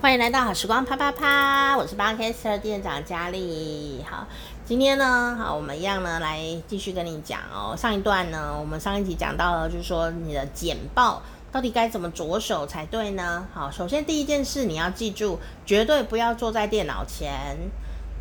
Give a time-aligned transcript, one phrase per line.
[0.00, 4.02] 欢迎来到好时光啪啪啪，我是 Podcaster 店长佳丽。
[4.08, 4.26] 好，
[4.64, 7.76] 今天呢，好，我们一样呢，来继续跟你讲哦。
[7.76, 11.20] 上一段呢，我们上一集讲到了，就是说你的简报
[11.52, 13.46] 到底该怎么着手才对呢？
[13.52, 17.58] 好，首先第一件事你要记住，绝对不要坐在电脑前。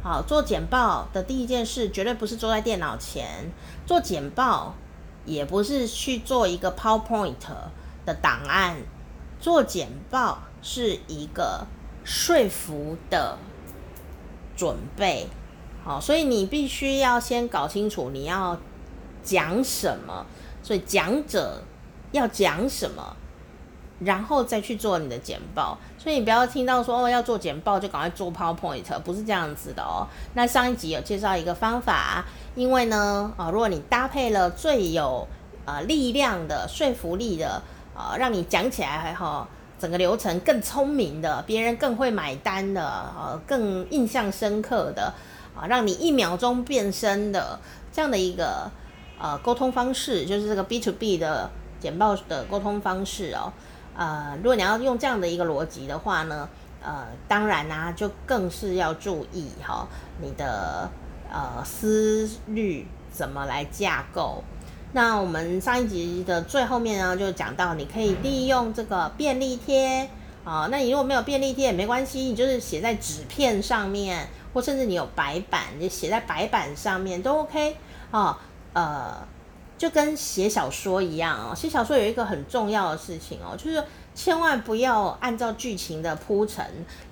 [0.04, 3.50] 好，做简报的第一件事，绝对不是坐在电脑前
[3.86, 4.75] 做简报，
[5.23, 7.36] 也不是去做一个 PowerPoint
[8.05, 8.75] 的档案，
[9.39, 10.39] 做简报。
[10.61, 11.65] 是一个
[12.03, 13.37] 说服的
[14.55, 15.27] 准备，
[15.83, 18.57] 好，所以你必须要先搞清楚你要
[19.23, 20.25] 讲什么，
[20.61, 21.61] 所以讲者
[22.11, 23.15] 要讲什么，
[24.00, 25.77] 然后再去做你的简报。
[25.97, 30.07] 所以你不要听到说哦要做简报就赶快做 PowerPoint，不是这样子的哦。
[30.33, 35.28] 那上一集有介绍一个方法，因为呢，啊，如果你搭配了最有
[35.66, 37.61] 呃力量的说服力的，
[37.95, 39.47] 呃，让你讲起来还好。
[39.80, 45.14] 整个流程更聪明的，别人更会买单的，呃，更印象深刻的，
[45.56, 47.58] 啊，让你一秒钟变身的
[47.92, 48.70] 这样的一个
[49.18, 53.53] 呃沟通方式，就是这个 B to B 的简报的沟通方式哦。
[53.95, 56.48] 呃，如果你要用这样的一个逻辑的话呢，
[56.84, 59.88] 呃，当然啦，啊，就更是要注意哈，
[60.22, 60.90] 你的
[61.31, 64.44] 呃思虑怎么来架构。
[64.92, 70.09] 那我们上一集的最后面呢，就讲到你可以利用这个便利贴
[70.44, 70.68] 啊。
[70.72, 77.76] 那你如果没有便利贴也没关系，你就是写在纸片上面，或甚至你有白板，你写在白板上面都 OK
[78.12, 78.40] 啊。
[78.73, 79.28] 呃，
[79.78, 81.56] 就跟写小说一样哦。
[81.56, 83.84] 写小说有一个很重要的事情哦，就是。
[84.20, 86.62] 千万不要按照剧情的铺陈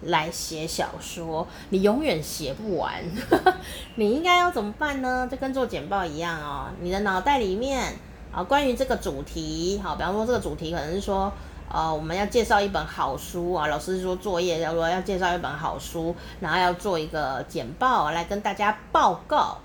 [0.02, 3.02] 来写小说，你永远写不完。
[3.96, 5.26] 你应该要怎么办呢？
[5.32, 6.68] 就跟做简报一样哦。
[6.82, 7.94] 你的脑袋里面
[8.30, 11.32] 啊，关于这个主题，好，比方说这个主题可能是说，
[11.72, 19.60] 呃，我们要介绍一本好书啊，老师说作业要说要介绍一本好书，然后要做一个简报来跟大家报告。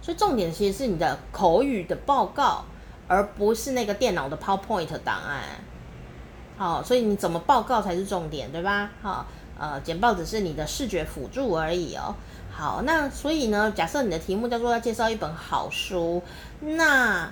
[0.00, 2.64] 所以重点其实是你的口语的报告，
[3.06, 5.42] 而不是那个电脑的 PowerPoint 档案。
[6.58, 8.90] 好，所以你怎么报告才是重点，对吧？
[9.02, 9.26] 好，
[9.58, 12.14] 呃，简报只是你的视觉辅助而已哦。
[12.50, 16.22] 好，那所以呢，假设你的题目叫做要介绍一本好书，
[16.60, 17.30] 那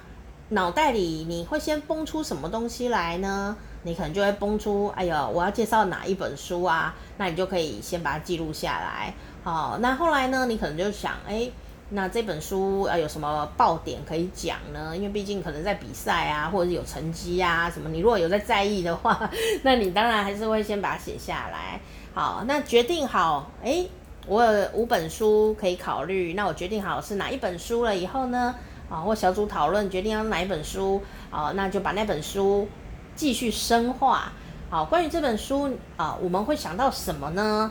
[0.51, 3.57] 脑袋里你会先蹦出什么东西来呢？
[3.85, 6.95] 你可能就会蹦出，哎呦，我要介绍哪一本书啊？
[7.17, 9.15] 那你就可以先把它记录下来。
[9.43, 11.51] 好，那后来呢，你可能就想，哎。
[11.91, 14.97] 那这本书呃有什么爆点可以讲呢？
[14.97, 19.31] 因为毕竟可能在比赛啊，或者是有成绩啊什么，你如果有在在意的话，
[19.63, 21.81] 那你当然还是会先把它写下来。
[22.15, 23.89] 好，那决定好，诶，
[24.27, 28.55] 我有五本书可以考虑，那我决定好是哪一本书了以后呢，
[28.89, 32.67] 啊，或小组讨论决定要哪一本书，啊，那就把那本书
[33.15, 34.33] 继续深化。
[34.71, 37.71] 好，关于这本书啊，我们会想到什么呢？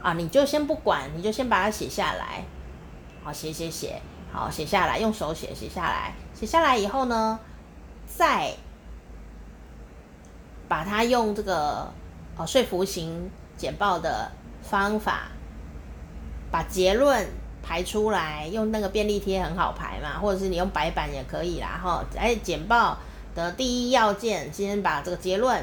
[0.00, 2.44] 啊，你就先不管，你就先把它写下来。
[3.22, 4.00] 好，写写写，
[4.32, 7.38] 好，写下来，用手写，写下来，写下来以后呢，
[8.06, 8.52] 再
[10.68, 11.92] 把它用这个
[12.36, 14.32] 呃说服型简报的
[14.62, 15.28] 方法，
[16.50, 17.28] 把结论
[17.62, 22.96] 排出来，用那个便利贴很好排嘛，或者是你用白板也可以啦，哈，哎，简报
[23.34, 25.62] 的第一要件，先把这个结论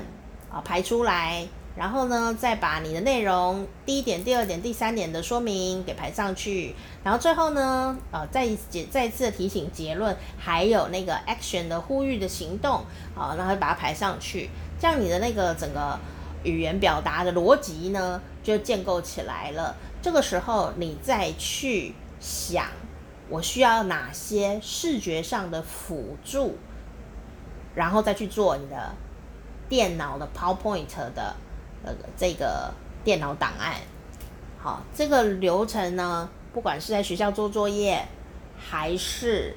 [0.51, 1.47] 啊排出来。
[1.78, 6.74] 然后呢，再把你的内容第一点、第二点、第三点的说明给排上去。
[7.04, 12.84] 然后最后呢，呃，再一次再一次的提醒结论，还有那个 action 的呼吁的行动，
[13.14, 14.50] 好，然后把它排上去。
[14.80, 16.00] 这样你的那个整个
[16.44, 19.76] 语言表达的逻辑呢，就建构起来了。
[20.02, 22.66] 这个时候你再去想，
[23.30, 26.58] 我需要哪些视觉上的辅助，
[27.76, 28.96] 然后再去做你的
[29.70, 31.36] 电脑的 PowerPoint 的。
[31.84, 32.74] 呃，这个
[33.04, 33.76] 电脑档案，
[34.60, 38.06] 好，这个流程呢，不管是在学校做作业，
[38.58, 39.56] 还是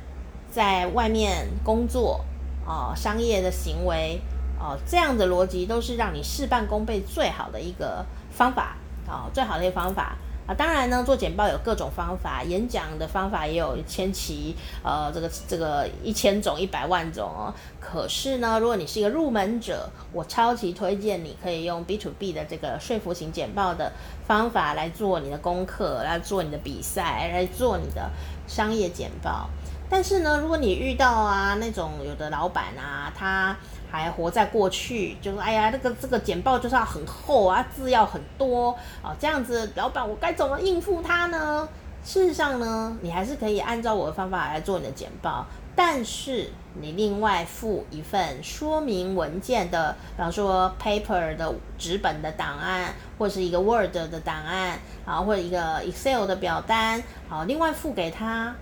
[0.51, 2.25] 在外面工作，
[2.67, 4.21] 哦，商业的行为，
[4.59, 8.77] 哦，这样的逻辑都是让你事半功倍最好的一个方法，
[9.09, 10.17] 啊，最好的一个方法。
[10.51, 17.55] 啊，当然呢，做简报有各种方法，演讲的方法也有千奇，呃，这个这个一千种、一百万种哦。
[17.79, 23.93] 可是呢，如果你是一个入门者，我超级推荐你可以用 B to B 的这个说服型简报的
[24.27, 28.11] 方法来做你的功课，来做你的比赛，来做你的
[28.49, 29.49] 商业简报。
[29.89, 33.57] 但是呢，如果你遇到啊那种有的老板啊，他
[33.91, 41.69] 还活在过去，就是哎呀，那个这个简报就是要很厚啊，字要很多啊，这样子，老板我该怎么应付他呢？
[42.03, 45.45] 事实上呢，你还是可以按照我的方法来做你的简报，
[45.77, 46.51] 但是
[46.81, 58.55] 你另外附一份说明文件的，比方说 paper 的纸本的档案，或者是一个 Word 的档案，啊，或者一个 Excel 的表单，好，另外付给他。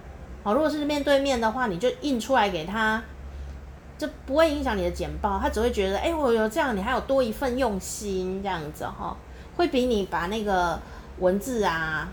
[0.43, 3.01] 好，如果是面对面的话，你就印出来给他，
[3.99, 9.17] 这不会影响你的简报，他只会觉得，哎，我有这样，你还有多一份用心，这样子哈，
[9.56, 10.81] 会比你把那个
[11.19, 12.09] 文字啊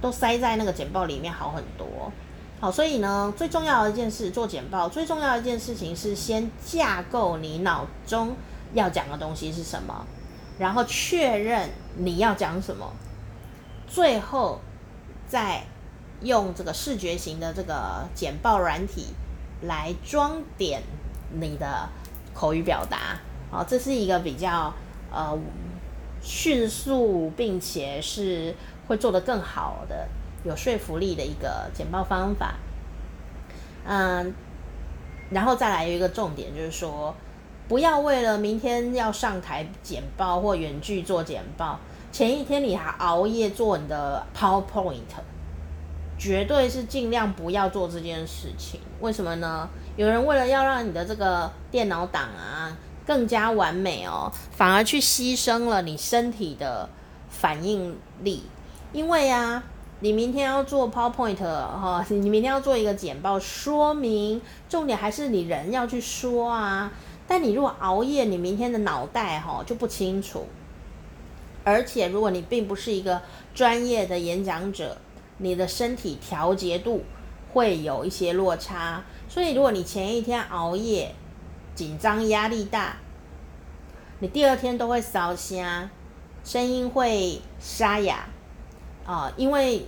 [0.00, 2.12] 都塞在那个简报里面好很多。
[2.60, 8.36] 好，所以呢，最重要的一件事做简报，最重要的一件事情是先架构你脑中
[8.74, 10.06] 要讲的东西是什么，
[10.58, 12.92] 然后确认你要讲什么，
[13.88, 14.60] 最后
[15.26, 15.64] 再
[16.20, 19.06] 用这个视觉型的这个简报软体
[19.62, 20.82] 来装点
[21.40, 21.88] 你的
[22.34, 23.18] 口语表达。
[23.50, 24.72] 好，这是一个比较
[25.12, 25.38] 呃
[26.20, 28.54] 迅速，并且是
[28.88, 30.08] 会做得更好的。
[30.44, 32.54] 有说服力的一个简报方法，
[33.86, 34.34] 嗯，
[35.30, 37.14] 然后再来一个重点，就是说，
[37.68, 41.78] 不要为了明天要上台简报或远距做简报，
[42.10, 44.96] 前一天你还熬夜做你的 PowerPoint，
[46.22, 48.78] 绝对是尽量不要做这件事情。
[49.00, 49.68] 为什么呢？
[49.96, 56.88] 有人为了要让你的这个电脑档啊更加完美哦，反而去牺牲了你身体的
[57.28, 58.44] 反应力，
[58.92, 59.64] 因为啊。
[60.04, 66.90] 你明天要做 PowerPoint 哈， 你明天要做一个简报说明，重点还是你人要去说啊。
[67.28, 70.48] 但你如果熬夜，你明天的脑袋哈就不清楚。
[71.62, 73.22] 而且如果你并不是一个
[73.54, 74.96] 专业的演讲者，
[75.42, 77.04] 你的身体调节度
[77.52, 79.04] 会有一些落差。
[79.28, 81.14] 所以如果你前一天熬夜，
[81.74, 82.96] 紧张压力大，
[84.20, 85.90] 你第二天都会烧香，
[86.44, 88.24] 声音会沙哑。
[89.04, 89.84] 啊、因为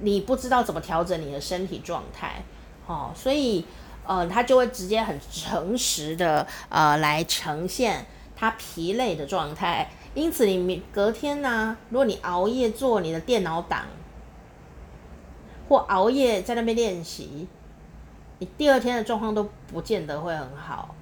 [0.00, 2.42] 你不知道怎么调整你的身体状态，
[2.86, 3.62] 哦，所以
[4.06, 9.90] 呃，他就会直接很诚实的呃来呈现他疲累的状态。
[10.14, 13.84] 因此，你隔天呢、如果你熬夜做你的电脑档，
[15.68, 17.46] 或熬夜在那边练习，
[18.38, 20.94] 你第二天的状况都不见得会很好。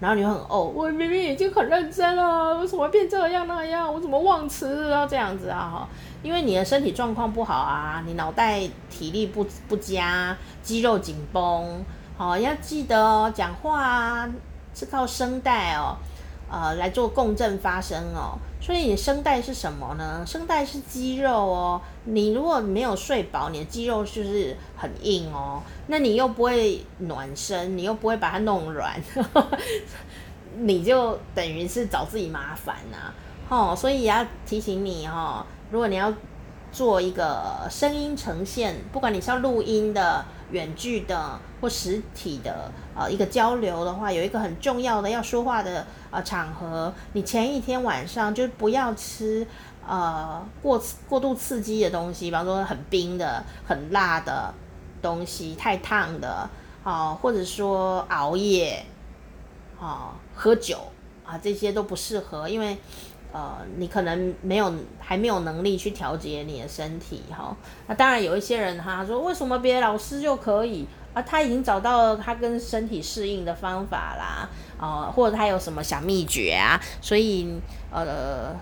[0.00, 3.92] 然后你会很哦，我明明已经很认真了，为什么变这样那样？
[3.92, 5.06] 我怎么忘词啊？
[5.06, 5.88] 这样子啊哈，
[6.22, 11.84] 因为你的身体状况不好啊，你脑袋体力不不佳，肌肉紧绷，
[12.16, 14.30] 好，要记得哦，讲话啊
[14.74, 15.98] 是靠声带哦。
[16.50, 20.24] 呃，来做共振发声哦，所以你声带是什么呢？
[20.26, 21.80] 声带是肌肉哦。
[22.04, 25.62] 你如果没有睡饱，你的肌肉就是很硬哦。
[25.86, 29.00] 那你又不会暖身，你又不会把它弄软，
[30.58, 33.70] 你就等于是找自己麻烦呐、啊。
[33.70, 36.12] 哦，所以也要提醒你哦，如果你要
[36.72, 40.24] 做一个声音呈现，不管你是要录音的。
[40.50, 49.46] 远距的或实体的呃一个交流的话，有一个很重要的要说话的呃场合，你前一天晚上就不要吃
[49.86, 54.52] 呃过过度刺激的东西，比方说很冰的、很辣的
[55.00, 56.48] 东西、太烫的
[56.82, 58.84] 啊、或者说熬夜
[59.80, 60.78] 啊、喝酒
[61.24, 62.78] 啊、呃、这些都不适合，因为。
[63.32, 67.56] 呃，你可能没有还没有能力去调节你的身体哈。
[67.86, 71.22] 那当然有一些人他说，为什么别的老师就可以啊？
[71.22, 74.48] 他已经找到了他跟身体适应的方法啦，
[74.80, 76.80] 呃，或者他有什么小秘诀啊？
[77.00, 77.54] 所以
[77.92, 78.54] 呃，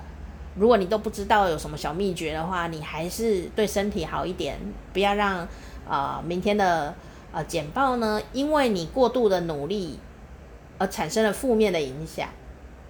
[0.55, 4.59] 如果你都不知道有什么小秘诀的话，你还是对身体好一点，
[4.93, 5.49] 不要让
[5.89, 6.95] 呃明天的
[7.33, 9.99] 呃简报呢，因为你过度的努力
[10.77, 12.29] 而产生了负面的影响。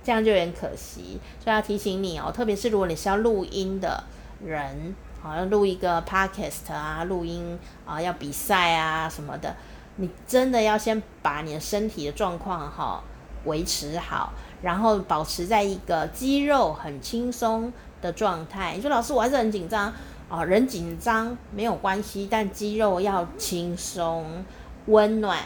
[0.08, 4.02] 这样就有点可惜，所以要提醒你哦，特别是如果你是要录音的
[4.42, 9.54] 人，好像录一个 podcast 啊，录音啊，要比赛啊什么的，
[9.96, 13.04] 你真的要先把你的身体的状况哈
[13.44, 18.72] 维持好，然后保持在一个肌肉很轻松的状态。
[18.76, 19.92] 你说老师，我还是很紧张
[20.30, 24.42] 啊，人紧张没有关系，但肌肉要轻松
[24.86, 25.38] 温暖，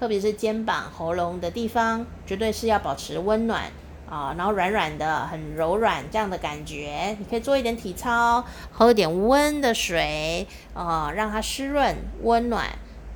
[0.00, 3.70] 特别是肩膀、喉咙的地方，绝对是要保持温暖。
[4.10, 12.66] 啊，然后软软的，很柔软这样的感觉，你可以做一点体操，喝一点温的水，啊，让它湿润、温暖、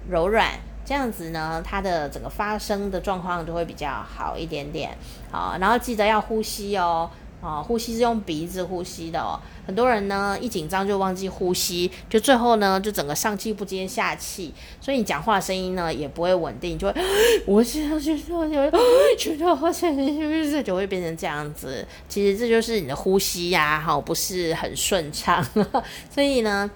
[0.09, 0.51] 柔软，
[0.85, 4.97] 这样子呢，它的整个发声的状况就会比较好一点点。
[5.31, 7.11] 好，然后记得要呼吸哦。
[7.43, 9.35] 啊，呼吸是用鼻子呼吸的哦。
[9.65, 17.01] 很多人呢一紧张就忘记呼吸，就最后呢就整个上气不接下气，所以你讲话声音呢也不会稳定，就会
[17.47, 18.79] 我现在就是我觉得
[19.17, 21.87] 觉得好像是不是就会变成这样子。
[22.09, 25.45] 其实这就是你的呼吸呀，哈，不是很顺畅。
[26.11, 26.71] 所以呢，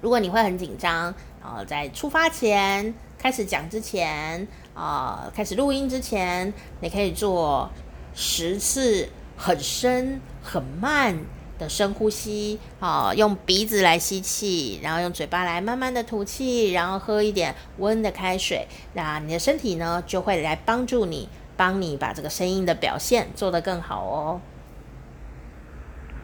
[0.00, 7.70] 如果你会很紧张，然后在出发前开始讲之前，啊、开始录音之前，你可以做
[8.14, 11.14] 十次很深很慢
[11.58, 24.40] 的深呼吸，好、用鼻子来吸气，然后用嘴巴来慢慢的吐气，然后喝一点温的开水，那你的身体呢就会来帮助你，帮你把这个声音的表现做得更好哦。